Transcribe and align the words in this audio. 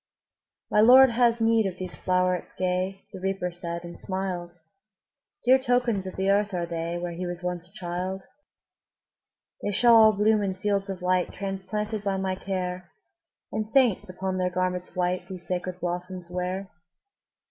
``My 0.73 0.83
Lord 0.83 1.11
has 1.11 1.39
need 1.39 1.67
of 1.67 1.77
these 1.77 1.95
flowerets 1.95 2.53
gay,'' 2.57 3.05
The 3.13 3.19
Reaper 3.19 3.51
said, 3.51 3.83
and 3.83 3.99
smiled; 3.99 4.49
``Dear 5.47 5.61
tokens 5.63 6.07
of 6.07 6.15
the 6.15 6.31
earth 6.31 6.55
are 6.55 6.65
they, 6.65 6.97
Where 6.97 7.11
he 7.11 7.27
was 7.27 7.43
once 7.43 7.67
a 7.69 7.71
child. 7.71 8.23
``They 9.63 9.71
shall 9.71 9.95
all 9.95 10.11
bloom 10.11 10.41
in 10.41 10.55
fields 10.55 10.89
of 10.89 11.03
light, 11.03 11.31
Transplanted 11.31 12.03
by 12.03 12.17
my 12.17 12.33
care, 12.33 12.89
And 13.51 13.67
saints, 13.69 14.09
upon 14.09 14.39
their 14.39 14.49
garments 14.49 14.95
white, 14.95 15.27
These 15.29 15.45
sacred 15.45 15.79
blossoms 15.79 16.31
wear.'' 16.31 16.67